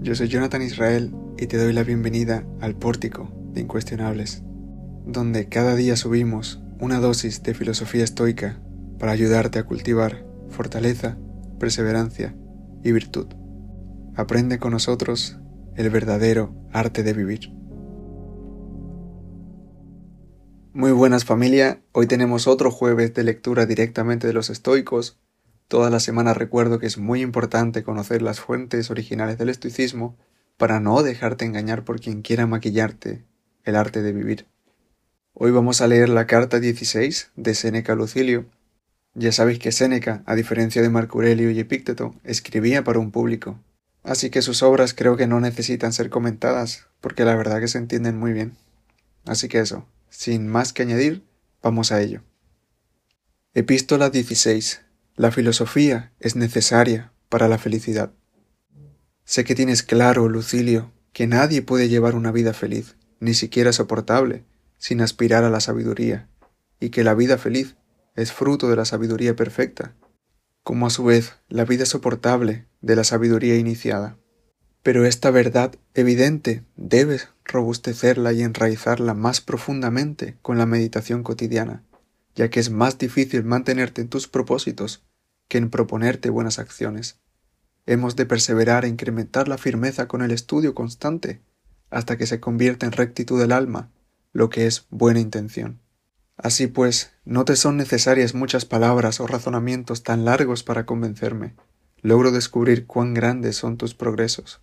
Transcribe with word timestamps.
yo 0.00 0.14
soy 0.14 0.28
Jonathan 0.28 0.62
Israel 0.62 1.14
y 1.36 1.48
te 1.48 1.58
doy 1.58 1.74
la 1.74 1.82
bienvenida 1.82 2.46
al 2.62 2.76
Pórtico 2.76 3.30
de 3.52 3.60
Incuestionables, 3.60 4.42
donde 5.04 5.50
cada 5.50 5.74
día 5.76 5.96
subimos 5.96 6.62
una 6.80 6.98
dosis 6.98 7.42
de 7.42 7.52
filosofía 7.52 8.04
estoica 8.04 8.58
para 8.98 9.12
ayudarte 9.12 9.58
a 9.58 9.64
cultivar 9.64 10.24
fortaleza, 10.48 11.18
perseverancia 11.60 12.34
y 12.82 12.92
virtud. 12.92 13.26
Aprende 14.16 14.58
con 14.58 14.70
nosotros 14.70 15.36
el 15.76 15.90
verdadero 15.90 16.54
arte 16.72 17.02
de 17.02 17.12
vivir. 17.12 17.52
Muy 20.72 20.92
buenas 20.92 21.26
familia, 21.26 21.82
hoy 21.92 22.06
tenemos 22.06 22.46
otro 22.46 22.70
jueves 22.70 23.12
de 23.12 23.24
lectura 23.24 23.66
directamente 23.66 24.26
de 24.26 24.32
los 24.32 24.48
estoicos 24.48 25.18
Toda 25.68 25.88
la 25.88 25.98
semana 25.98 26.34
recuerdo 26.34 26.78
que 26.78 26.86
es 26.86 26.98
muy 26.98 27.22
importante 27.22 27.82
conocer 27.82 28.20
las 28.20 28.38
fuentes 28.38 28.90
originales 28.90 29.38
del 29.38 29.48
estoicismo 29.48 30.16
para 30.58 30.78
no 30.78 31.02
dejarte 31.02 31.46
engañar 31.46 31.84
por 31.84 32.00
quien 32.00 32.22
quiera 32.22 32.46
maquillarte 32.46 33.24
el 33.64 33.76
arte 33.76 34.02
de 34.02 34.12
vivir. 34.12 34.46
Hoy 35.32 35.50
vamos 35.50 35.80
a 35.80 35.88
leer 35.88 36.10
la 36.10 36.26
carta 36.26 36.60
16 36.60 37.32
de 37.34 37.54
Séneca 37.54 37.94
Lucilio. 37.94 38.46
Ya 39.14 39.32
sabéis 39.32 39.58
que 39.58 39.72
Séneca, 39.72 40.22
a 40.26 40.34
diferencia 40.34 40.82
de 40.82 40.90
Marco 40.90 41.18
Aurelio 41.18 41.50
y 41.50 41.58
Epícteto, 41.58 42.14
escribía 42.24 42.84
para 42.84 42.98
un 42.98 43.10
público, 43.10 43.58
así 44.02 44.28
que 44.28 44.42
sus 44.42 44.62
obras 44.62 44.92
creo 44.92 45.16
que 45.16 45.26
no 45.26 45.40
necesitan 45.40 45.92
ser 45.92 46.10
comentadas, 46.10 46.86
porque 47.00 47.24
la 47.24 47.36
verdad 47.36 47.60
que 47.60 47.68
se 47.68 47.78
entienden 47.78 48.18
muy 48.18 48.32
bien. 48.32 48.52
Así 49.24 49.48
que 49.48 49.60
eso, 49.60 49.88
sin 50.10 50.46
más 50.46 50.72
que 50.72 50.82
añadir, 50.82 51.24
vamos 51.62 51.90
a 51.90 52.00
ello. 52.00 52.22
Epístola 53.54 54.10
16 54.10 54.83
la 55.16 55.30
filosofía 55.30 56.12
es 56.18 56.34
necesaria 56.34 57.12
para 57.28 57.46
la 57.46 57.58
felicidad. 57.58 58.12
Sé 59.24 59.44
que 59.44 59.54
tienes 59.54 59.84
claro, 59.84 60.28
Lucilio, 60.28 60.92
que 61.12 61.28
nadie 61.28 61.62
puede 61.62 61.88
llevar 61.88 62.16
una 62.16 62.32
vida 62.32 62.52
feliz, 62.52 62.96
ni 63.20 63.34
siquiera 63.34 63.72
soportable, 63.72 64.44
sin 64.76 65.00
aspirar 65.00 65.44
a 65.44 65.50
la 65.50 65.60
sabiduría, 65.60 66.28
y 66.80 66.90
que 66.90 67.04
la 67.04 67.14
vida 67.14 67.38
feliz 67.38 67.76
es 68.16 68.32
fruto 68.32 68.68
de 68.68 68.76
la 68.76 68.84
sabiduría 68.84 69.36
perfecta, 69.36 69.94
como 70.64 70.86
a 70.88 70.90
su 70.90 71.04
vez 71.04 71.34
la 71.48 71.64
vida 71.64 71.86
soportable 71.86 72.66
de 72.80 72.96
la 72.96 73.04
sabiduría 73.04 73.56
iniciada. 73.56 74.18
Pero 74.82 75.06
esta 75.06 75.30
verdad 75.30 75.76
evidente 75.94 76.64
debes 76.76 77.28
robustecerla 77.44 78.32
y 78.32 78.42
enraizarla 78.42 79.14
más 79.14 79.40
profundamente 79.40 80.36
con 80.42 80.58
la 80.58 80.66
meditación 80.66 81.22
cotidiana, 81.22 81.84
ya 82.34 82.50
que 82.50 82.60
es 82.60 82.70
más 82.70 82.98
difícil 82.98 83.44
mantenerte 83.44 84.00
en 84.02 84.08
tus 84.08 84.28
propósitos 84.28 85.04
que 85.48 85.58
en 85.58 85.70
proponerte 85.70 86.30
buenas 86.30 86.58
acciones. 86.58 87.20
Hemos 87.86 88.16
de 88.16 88.26
perseverar 88.26 88.84
e 88.84 88.88
incrementar 88.88 89.48
la 89.48 89.58
firmeza 89.58 90.08
con 90.08 90.22
el 90.22 90.30
estudio 90.30 90.74
constante, 90.74 91.42
hasta 91.90 92.16
que 92.16 92.26
se 92.26 92.40
convierta 92.40 92.86
en 92.86 92.92
rectitud 92.92 93.38
del 93.38 93.52
alma, 93.52 93.90
lo 94.32 94.48
que 94.50 94.66
es 94.66 94.86
buena 94.90 95.20
intención. 95.20 95.80
Así 96.36 96.66
pues, 96.66 97.12
no 97.24 97.44
te 97.44 97.56
son 97.56 97.76
necesarias 97.76 98.34
muchas 98.34 98.64
palabras 98.64 99.20
o 99.20 99.26
razonamientos 99.26 100.02
tan 100.02 100.24
largos 100.24 100.64
para 100.64 100.86
convencerme. 100.86 101.54
Logro 102.02 102.32
descubrir 102.32 102.86
cuán 102.86 103.14
grandes 103.14 103.56
son 103.56 103.76
tus 103.76 103.94
progresos. 103.94 104.60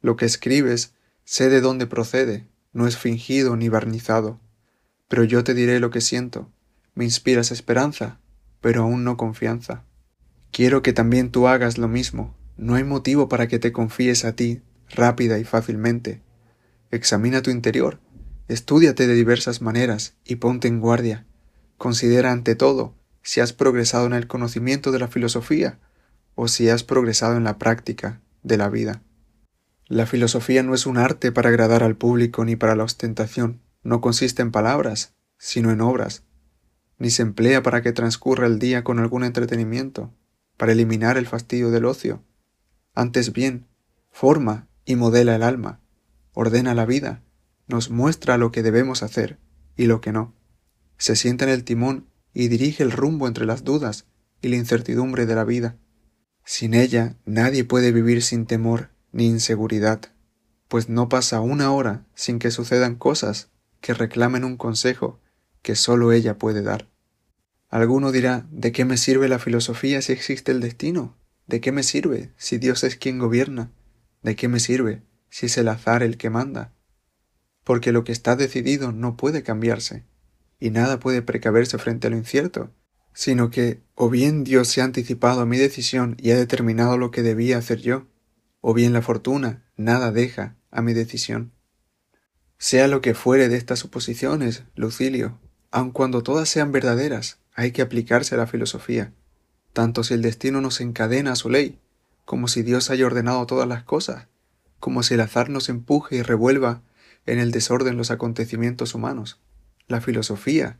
Lo 0.00 0.16
que 0.16 0.26
escribes, 0.26 0.94
sé 1.24 1.48
de 1.48 1.60
dónde 1.60 1.86
procede, 1.86 2.48
no 2.72 2.86
es 2.86 2.98
fingido 2.98 3.56
ni 3.56 3.68
barnizado. 3.68 4.40
Pero 5.08 5.22
yo 5.24 5.44
te 5.44 5.54
diré 5.54 5.78
lo 5.80 5.90
que 5.90 6.00
siento, 6.00 6.50
me 6.94 7.04
inspiras 7.04 7.50
esperanza, 7.50 8.20
pero 8.60 8.82
aún 8.82 9.04
no 9.04 9.16
confianza. 9.16 9.84
Quiero 10.52 10.82
que 10.82 10.92
también 10.92 11.30
tú 11.30 11.48
hagas 11.48 11.78
lo 11.78 11.88
mismo. 11.88 12.34
No 12.56 12.76
hay 12.76 12.84
motivo 12.84 13.28
para 13.28 13.48
que 13.48 13.58
te 13.58 13.72
confíes 13.72 14.24
a 14.24 14.36
ti 14.36 14.62
rápida 14.88 15.38
y 15.38 15.44
fácilmente. 15.44 16.22
Examina 16.90 17.42
tu 17.42 17.50
interior, 17.50 17.98
estúdiate 18.46 19.06
de 19.08 19.14
diversas 19.14 19.60
maneras 19.60 20.14
y 20.24 20.36
ponte 20.36 20.68
en 20.68 20.80
guardia. 20.80 21.26
Considera 21.76 22.30
ante 22.30 22.54
todo 22.54 22.94
si 23.22 23.40
has 23.40 23.52
progresado 23.52 24.06
en 24.06 24.12
el 24.12 24.28
conocimiento 24.28 24.92
de 24.92 25.00
la 25.00 25.08
filosofía 25.08 25.80
o 26.36 26.46
si 26.46 26.68
has 26.68 26.84
progresado 26.84 27.36
en 27.36 27.44
la 27.44 27.58
práctica 27.58 28.20
de 28.42 28.56
la 28.56 28.68
vida. 28.68 29.02
La 29.88 30.06
filosofía 30.06 30.62
no 30.62 30.74
es 30.74 30.86
un 30.86 30.98
arte 30.98 31.32
para 31.32 31.48
agradar 31.48 31.82
al 31.82 31.96
público 31.96 32.44
ni 32.44 32.54
para 32.54 32.76
la 32.76 32.84
ostentación, 32.84 33.60
no 33.82 34.00
consiste 34.00 34.42
en 34.42 34.52
palabras, 34.52 35.14
sino 35.36 35.70
en 35.72 35.80
obras 35.80 36.22
ni 36.98 37.10
se 37.10 37.22
emplea 37.22 37.62
para 37.62 37.82
que 37.82 37.92
transcurra 37.92 38.46
el 38.46 38.58
día 38.58 38.84
con 38.84 38.98
algún 38.98 39.24
entretenimiento, 39.24 40.12
para 40.56 40.72
eliminar 40.72 41.16
el 41.16 41.26
fastidio 41.26 41.70
del 41.70 41.84
ocio. 41.84 42.22
Antes 42.94 43.32
bien, 43.32 43.66
forma 44.10 44.68
y 44.84 44.96
modela 44.96 45.34
el 45.34 45.42
alma, 45.42 45.80
ordena 46.32 46.74
la 46.74 46.86
vida, 46.86 47.22
nos 47.66 47.90
muestra 47.90 48.38
lo 48.38 48.52
que 48.52 48.62
debemos 48.62 49.02
hacer 49.02 49.38
y 49.76 49.86
lo 49.86 50.00
que 50.00 50.12
no. 50.12 50.34
Se 50.98 51.16
sienta 51.16 51.44
en 51.44 51.50
el 51.50 51.64
timón 51.64 52.08
y 52.32 52.48
dirige 52.48 52.82
el 52.82 52.92
rumbo 52.92 53.26
entre 53.26 53.46
las 53.46 53.64
dudas 53.64 54.06
y 54.40 54.48
la 54.48 54.56
incertidumbre 54.56 55.26
de 55.26 55.34
la 55.34 55.44
vida. 55.44 55.78
Sin 56.44 56.74
ella 56.74 57.16
nadie 57.24 57.64
puede 57.64 57.90
vivir 57.92 58.22
sin 58.22 58.46
temor 58.46 58.90
ni 59.12 59.26
inseguridad, 59.26 60.00
pues 60.68 60.88
no 60.88 61.08
pasa 61.08 61.40
una 61.40 61.72
hora 61.72 62.04
sin 62.14 62.38
que 62.38 62.50
sucedan 62.50 62.96
cosas 62.96 63.50
que 63.80 63.94
reclamen 63.94 64.44
un 64.44 64.56
consejo 64.56 65.20
que 65.64 65.74
sólo 65.74 66.12
ella 66.12 66.38
puede 66.38 66.62
dar. 66.62 66.88
Alguno 67.70 68.12
dirá, 68.12 68.46
¿de 68.52 68.70
qué 68.70 68.84
me 68.84 68.98
sirve 68.98 69.28
la 69.28 69.40
filosofía 69.40 70.00
si 70.02 70.12
existe 70.12 70.52
el 70.52 70.60
destino? 70.60 71.16
¿De 71.46 71.60
qué 71.60 71.72
me 71.72 71.82
sirve 71.82 72.32
si 72.36 72.58
Dios 72.58 72.84
es 72.84 72.96
quien 72.96 73.18
gobierna? 73.18 73.72
¿De 74.22 74.36
qué 74.36 74.46
me 74.46 74.60
sirve 74.60 75.02
si 75.30 75.46
es 75.46 75.58
el 75.58 75.68
azar 75.68 76.02
el 76.02 76.18
que 76.18 76.30
manda? 76.30 76.72
Porque 77.64 77.92
lo 77.92 78.04
que 78.04 78.12
está 78.12 78.36
decidido 78.36 78.92
no 78.92 79.16
puede 79.16 79.42
cambiarse, 79.42 80.04
y 80.60 80.70
nada 80.70 81.00
puede 81.00 81.22
precaverse 81.22 81.78
frente 81.78 82.06
a 82.06 82.10
lo 82.10 82.18
incierto, 82.18 82.70
sino 83.14 83.50
que 83.50 83.82
o 83.94 84.10
bien 84.10 84.44
Dios 84.44 84.68
se 84.68 84.82
ha 84.82 84.84
anticipado 84.84 85.40
a 85.40 85.46
mi 85.46 85.56
decisión 85.56 86.16
y 86.20 86.30
ha 86.32 86.36
determinado 86.36 86.98
lo 86.98 87.10
que 87.10 87.22
debía 87.22 87.56
hacer 87.56 87.80
yo, 87.80 88.06
o 88.60 88.74
bien 88.74 88.92
la 88.92 89.02
fortuna 89.02 89.64
nada 89.76 90.12
deja 90.12 90.56
a 90.70 90.82
mi 90.82 90.92
decisión. 90.92 91.52
Sea 92.58 92.86
lo 92.86 93.00
que 93.00 93.14
fuere 93.14 93.48
de 93.48 93.56
estas 93.56 93.78
suposiciones, 93.78 94.64
Lucilio, 94.74 95.40
aun 95.74 95.90
cuando 95.90 96.22
todas 96.22 96.48
sean 96.48 96.70
verdaderas, 96.70 97.38
hay 97.52 97.72
que 97.72 97.82
aplicarse 97.82 98.36
a 98.36 98.38
la 98.38 98.46
filosofía, 98.46 99.12
tanto 99.72 100.04
si 100.04 100.14
el 100.14 100.22
destino 100.22 100.60
nos 100.60 100.80
encadena 100.80 101.32
a 101.32 101.36
su 101.36 101.50
ley, 101.50 101.80
como 102.24 102.46
si 102.46 102.62
Dios 102.62 102.90
haya 102.90 103.04
ordenado 103.04 103.44
todas 103.46 103.66
las 103.66 103.82
cosas, 103.82 104.28
como 104.78 105.02
si 105.02 105.14
el 105.14 105.20
azar 105.20 105.50
nos 105.50 105.68
empuje 105.68 106.14
y 106.14 106.22
revuelva 106.22 106.82
en 107.26 107.40
el 107.40 107.50
desorden 107.50 107.96
los 107.96 108.12
acontecimientos 108.12 108.94
humanos. 108.94 109.40
La 109.88 110.00
filosofía 110.00 110.78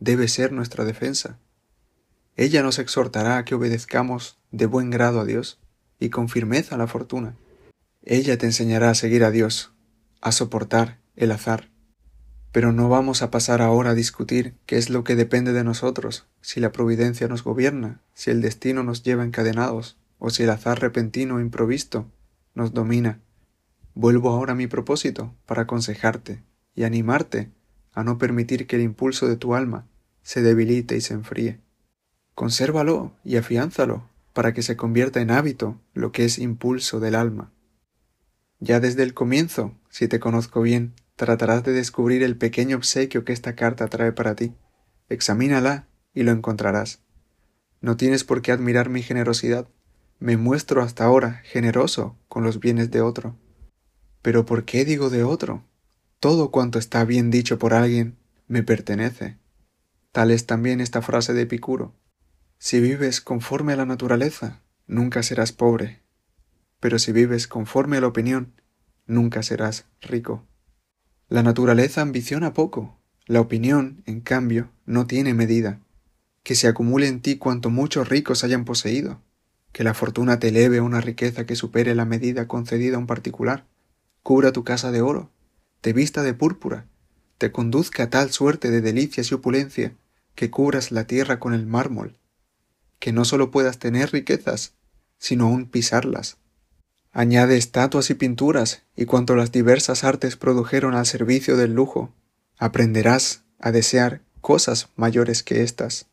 debe 0.00 0.26
ser 0.26 0.50
nuestra 0.50 0.84
defensa. 0.84 1.38
Ella 2.34 2.64
nos 2.64 2.80
exhortará 2.80 3.36
a 3.36 3.44
que 3.44 3.54
obedezcamos 3.54 4.40
de 4.50 4.66
buen 4.66 4.90
grado 4.90 5.20
a 5.20 5.24
Dios 5.24 5.60
y 6.00 6.10
con 6.10 6.28
firmeza 6.28 6.74
a 6.74 6.78
la 6.78 6.88
fortuna. 6.88 7.36
Ella 8.02 8.36
te 8.36 8.46
enseñará 8.46 8.90
a 8.90 8.94
seguir 8.96 9.22
a 9.22 9.30
Dios, 9.30 9.70
a 10.20 10.32
soportar 10.32 10.98
el 11.14 11.30
azar, 11.30 11.70
pero 12.54 12.72
no 12.72 12.88
vamos 12.88 13.22
a 13.22 13.32
pasar 13.32 13.60
ahora 13.60 13.90
a 13.90 13.94
discutir 13.94 14.54
qué 14.64 14.76
es 14.76 14.88
lo 14.88 15.02
que 15.02 15.16
depende 15.16 15.52
de 15.52 15.64
nosotros, 15.64 16.28
si 16.40 16.60
la 16.60 16.70
providencia 16.70 17.26
nos 17.26 17.42
gobierna, 17.42 18.00
si 18.14 18.30
el 18.30 18.40
destino 18.40 18.84
nos 18.84 19.02
lleva 19.02 19.24
encadenados, 19.24 19.98
o 20.18 20.30
si 20.30 20.44
el 20.44 20.50
azar 20.50 20.80
repentino 20.80 21.34
o 21.34 21.40
improvisto 21.40 22.06
nos 22.54 22.72
domina. 22.72 23.18
Vuelvo 23.94 24.30
ahora 24.30 24.52
a 24.52 24.54
mi 24.54 24.68
propósito 24.68 25.34
para 25.46 25.62
aconsejarte 25.62 26.44
y 26.76 26.84
animarte 26.84 27.50
a 27.92 28.04
no 28.04 28.18
permitir 28.18 28.68
que 28.68 28.76
el 28.76 28.82
impulso 28.82 29.26
de 29.26 29.36
tu 29.36 29.56
alma 29.56 29.88
se 30.22 30.40
debilite 30.40 30.96
y 30.96 31.00
se 31.00 31.14
enfríe. 31.14 31.58
Consérvalo 32.36 33.16
y 33.24 33.36
afiánzalo 33.36 34.08
para 34.32 34.54
que 34.54 34.62
se 34.62 34.76
convierta 34.76 35.20
en 35.20 35.32
hábito 35.32 35.80
lo 35.92 36.12
que 36.12 36.24
es 36.24 36.38
impulso 36.38 37.00
del 37.00 37.16
alma. 37.16 37.50
Ya 38.60 38.78
desde 38.78 39.02
el 39.02 39.12
comienzo, 39.12 39.74
si 39.90 40.06
te 40.06 40.20
conozco 40.20 40.62
bien, 40.62 40.94
tratarás 41.16 41.62
de 41.64 41.72
descubrir 41.72 42.22
el 42.22 42.36
pequeño 42.36 42.76
obsequio 42.76 43.24
que 43.24 43.32
esta 43.32 43.54
carta 43.54 43.88
trae 43.88 44.12
para 44.12 44.34
ti. 44.34 44.54
Examínala 45.08 45.88
y 46.12 46.22
lo 46.22 46.32
encontrarás. 46.32 47.02
No 47.80 47.96
tienes 47.96 48.24
por 48.24 48.42
qué 48.42 48.52
admirar 48.52 48.88
mi 48.88 49.02
generosidad. 49.02 49.68
Me 50.18 50.36
muestro 50.36 50.82
hasta 50.82 51.04
ahora 51.04 51.42
generoso 51.44 52.16
con 52.28 52.44
los 52.44 52.60
bienes 52.60 52.90
de 52.90 53.00
otro. 53.00 53.36
Pero 54.22 54.46
¿por 54.46 54.64
qué 54.64 54.84
digo 54.84 55.10
de 55.10 55.22
otro? 55.22 55.64
Todo 56.18 56.50
cuanto 56.50 56.78
está 56.78 57.04
bien 57.04 57.30
dicho 57.30 57.58
por 57.58 57.74
alguien 57.74 58.16
me 58.48 58.62
pertenece. 58.62 59.36
Tal 60.12 60.30
es 60.30 60.46
también 60.46 60.80
esta 60.80 61.02
frase 61.02 61.34
de 61.34 61.42
Epicuro. 61.42 61.94
Si 62.58 62.80
vives 62.80 63.20
conforme 63.20 63.74
a 63.74 63.76
la 63.76 63.84
naturaleza, 63.84 64.62
nunca 64.86 65.22
serás 65.22 65.52
pobre. 65.52 66.02
Pero 66.80 66.98
si 66.98 67.12
vives 67.12 67.46
conforme 67.46 67.98
a 67.98 68.00
la 68.00 68.06
opinión, 68.06 68.54
nunca 69.06 69.42
serás 69.42 69.86
rico. 70.00 70.46
La 71.28 71.42
naturaleza 71.42 72.02
ambiciona 72.02 72.52
poco, 72.52 72.98
la 73.26 73.40
opinión, 73.40 74.02
en 74.04 74.20
cambio, 74.20 74.70
no 74.84 75.06
tiene 75.06 75.32
medida. 75.32 75.80
Que 76.42 76.54
se 76.54 76.68
acumule 76.68 77.08
en 77.08 77.22
ti 77.22 77.38
cuanto 77.38 77.70
muchos 77.70 78.10
ricos 78.10 78.44
hayan 78.44 78.64
poseído. 78.64 79.20
que 79.72 79.82
la 79.82 79.94
fortuna 79.94 80.38
te 80.38 80.48
eleve 80.48 80.80
una 80.80 81.00
riqueza 81.00 81.46
que 81.46 81.56
supere 81.56 81.96
la 81.96 82.04
medida 82.04 82.46
concedida 82.46 82.94
a 82.94 83.00
un 83.00 83.08
particular, 83.08 83.66
cubra 84.22 84.52
tu 84.52 84.62
casa 84.62 84.92
de 84.92 85.00
oro, 85.00 85.32
te 85.80 85.92
vista 85.92 86.22
de 86.22 86.32
púrpura, 86.32 86.86
te 87.38 87.50
conduzca 87.50 88.04
a 88.04 88.10
tal 88.10 88.30
suerte 88.30 88.70
de 88.70 88.80
delicias 88.80 89.32
y 89.32 89.34
opulencia 89.34 89.96
que 90.36 90.48
cubras 90.48 90.92
la 90.92 91.08
tierra 91.08 91.40
con 91.40 91.54
el 91.54 91.66
mármol, 91.66 92.16
que 93.00 93.12
no 93.12 93.24
sólo 93.24 93.50
puedas 93.50 93.80
tener 93.80 94.12
riquezas, 94.12 94.74
sino 95.18 95.46
aún 95.46 95.66
pisarlas. 95.66 96.38
Añade 97.16 97.56
estatuas 97.56 98.10
y 98.10 98.14
pinturas 98.14 98.82
y 98.96 99.04
cuanto 99.04 99.36
las 99.36 99.52
diversas 99.52 100.02
artes 100.02 100.34
produjeron 100.36 100.96
al 100.96 101.06
servicio 101.06 101.56
del 101.56 101.72
lujo, 101.72 102.12
aprenderás 102.58 103.44
a 103.60 103.70
desear 103.70 104.22
cosas 104.40 104.88
mayores 104.96 105.44
que 105.44 105.62
éstas. 105.62 106.08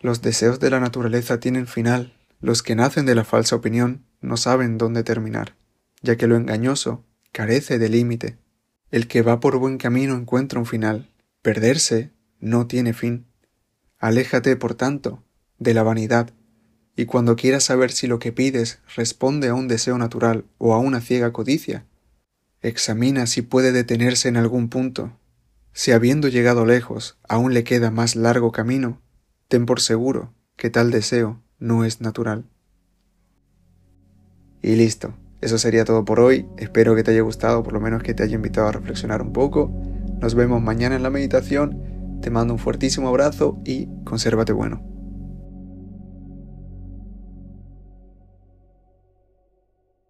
Los 0.00 0.22
deseos 0.22 0.58
de 0.58 0.70
la 0.70 0.80
naturaleza 0.80 1.38
tienen 1.38 1.68
final, 1.68 2.12
los 2.40 2.64
que 2.64 2.74
nacen 2.74 3.06
de 3.06 3.14
la 3.14 3.22
falsa 3.22 3.54
opinión 3.54 4.04
no 4.20 4.36
saben 4.36 4.78
dónde 4.78 5.04
terminar, 5.04 5.54
ya 6.02 6.16
que 6.16 6.26
lo 6.26 6.34
engañoso 6.34 7.04
carece 7.30 7.78
de 7.78 7.88
límite. 7.88 8.36
El 8.90 9.06
que 9.06 9.22
va 9.22 9.38
por 9.38 9.58
buen 9.58 9.78
camino 9.78 10.16
encuentra 10.16 10.58
un 10.58 10.66
final, 10.66 11.08
perderse 11.40 12.10
no 12.40 12.66
tiene 12.66 12.94
fin. 12.94 13.26
Aléjate, 14.00 14.56
por 14.56 14.74
tanto, 14.74 15.22
de 15.60 15.72
la 15.72 15.84
vanidad, 15.84 16.32
y 16.96 17.04
cuando 17.04 17.36
quieras 17.36 17.64
saber 17.64 17.92
si 17.92 18.06
lo 18.06 18.18
que 18.18 18.32
pides 18.32 18.80
responde 18.96 19.48
a 19.48 19.54
un 19.54 19.68
deseo 19.68 19.98
natural 19.98 20.44
o 20.58 20.74
a 20.74 20.78
una 20.78 21.00
ciega 21.00 21.32
codicia, 21.32 21.84
examina 22.62 23.26
si 23.26 23.42
puede 23.42 23.70
detenerse 23.70 24.28
en 24.28 24.36
algún 24.36 24.68
punto. 24.68 25.12
Si 25.72 25.92
habiendo 25.92 26.28
llegado 26.28 26.64
lejos 26.64 27.18
aún 27.28 27.52
le 27.52 27.64
queda 27.64 27.90
más 27.90 28.16
largo 28.16 28.50
camino, 28.50 29.02
ten 29.48 29.66
por 29.66 29.80
seguro 29.80 30.32
que 30.56 30.70
tal 30.70 30.90
deseo 30.90 31.42
no 31.58 31.84
es 31.84 32.00
natural. 32.00 32.46
Y 34.62 34.74
listo, 34.74 35.14
eso 35.42 35.58
sería 35.58 35.84
todo 35.84 36.04
por 36.06 36.18
hoy. 36.18 36.46
Espero 36.56 36.96
que 36.96 37.02
te 37.02 37.10
haya 37.10 37.20
gustado, 37.20 37.62
por 37.62 37.74
lo 37.74 37.80
menos 37.80 38.02
que 38.02 38.14
te 38.14 38.22
haya 38.22 38.36
invitado 38.36 38.68
a 38.68 38.72
reflexionar 38.72 39.20
un 39.20 39.32
poco. 39.34 39.70
Nos 40.18 40.34
vemos 40.34 40.62
mañana 40.62 40.96
en 40.96 41.02
la 41.02 41.10
meditación 41.10 41.94
te 42.20 42.30
mando 42.30 42.54
un 42.54 42.58
fuertísimo 42.58 43.08
abrazo 43.08 43.60
y 43.64 43.88
consérvate 44.04 44.52
bueno. 44.52 44.95